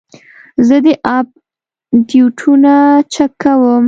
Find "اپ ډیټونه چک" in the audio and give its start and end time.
1.17-3.31